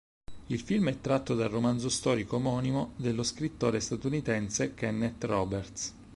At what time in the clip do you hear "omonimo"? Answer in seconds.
2.37-2.93